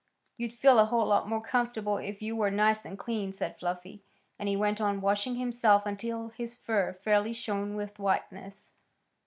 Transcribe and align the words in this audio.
"You'd 0.35 0.51
feel 0.51 0.79
a 0.79 0.85
whole 0.85 1.05
lot 1.05 1.29
more 1.29 1.43
comfortable 1.43 1.97
if 1.97 2.23
you 2.23 2.35
were 2.35 2.49
nice 2.49 2.85
and 2.85 2.97
clean," 2.97 3.31
said 3.31 3.59
Fluffy, 3.59 4.01
and 4.39 4.49
he 4.49 4.57
went 4.57 4.81
on 4.81 4.99
washing 4.99 5.35
himself 5.35 5.85
until 5.85 6.29
his 6.29 6.55
fur 6.55 6.93
fairly 6.93 7.33
shone 7.33 7.75
with 7.75 7.99
whiteness. 7.99 8.71